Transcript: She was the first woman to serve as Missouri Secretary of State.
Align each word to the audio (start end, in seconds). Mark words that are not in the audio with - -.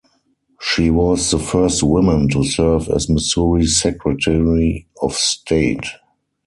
She 0.59 0.89
was 0.89 1.29
the 1.29 1.37
first 1.37 1.83
woman 1.83 2.27
to 2.29 2.43
serve 2.43 2.89
as 2.89 3.07
Missouri 3.07 3.67
Secretary 3.67 4.87
of 4.99 5.13
State. 5.13 5.85